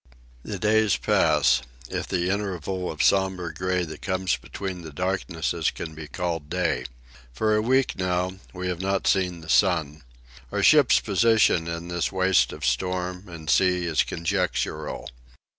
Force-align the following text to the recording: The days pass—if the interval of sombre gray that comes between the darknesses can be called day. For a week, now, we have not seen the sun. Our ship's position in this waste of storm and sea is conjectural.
The 0.41 0.57
days 0.57 0.97
pass—if 0.97 2.07
the 2.07 2.31
interval 2.31 2.89
of 2.91 3.03
sombre 3.03 3.53
gray 3.53 3.83
that 3.85 4.01
comes 4.01 4.35
between 4.35 4.81
the 4.81 4.91
darknesses 4.91 5.69
can 5.69 5.93
be 5.93 6.07
called 6.07 6.49
day. 6.49 6.85
For 7.31 7.55
a 7.55 7.61
week, 7.61 7.95
now, 7.95 8.31
we 8.51 8.67
have 8.67 8.81
not 8.81 9.05
seen 9.05 9.41
the 9.41 9.47
sun. 9.47 10.01
Our 10.51 10.63
ship's 10.63 10.99
position 11.01 11.67
in 11.67 11.87
this 11.87 12.11
waste 12.11 12.51
of 12.51 12.65
storm 12.65 13.29
and 13.29 13.47
sea 13.47 13.85
is 13.85 14.01
conjectural. 14.01 15.07